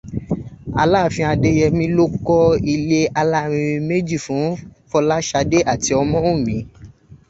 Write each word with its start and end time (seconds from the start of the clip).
Aláàfin 0.81 1.29
Adéyẹmí 1.33 1.85
ló 1.95 2.05
kọ́ 2.27 2.41
ilé 2.73 2.99
alárinrin 3.21 3.81
méjì 3.89 4.17
fún 4.25 4.43
Fọláshadé 4.89 5.57
ati 5.73 5.91
Ọmọ́wùnmí 6.01 6.57